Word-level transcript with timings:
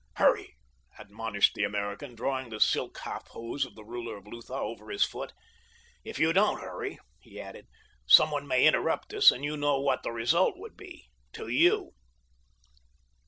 "Hurry!" 0.15 0.55
admonished 0.97 1.53
the 1.53 1.63
American, 1.63 2.15
drawing 2.15 2.49
the 2.49 2.59
silk 2.59 2.97
half 3.03 3.27
hose 3.27 3.65
of 3.67 3.75
the 3.75 3.85
ruler 3.85 4.17
of 4.17 4.25
Lutha 4.25 4.55
over 4.55 4.89
his 4.89 5.05
foot. 5.05 5.31
"If 6.03 6.17
you 6.17 6.33
don't 6.33 6.59
hurry," 6.59 6.97
he 7.19 7.39
added, 7.39 7.67
"someone 8.07 8.47
may 8.47 8.65
interrupt 8.65 9.13
us, 9.13 9.29
and 9.29 9.43
you 9.45 9.55
know 9.55 9.79
what 9.79 10.01
the 10.01 10.11
result 10.11 10.57
would 10.57 10.75
be—to 10.75 11.49
you." 11.49 11.91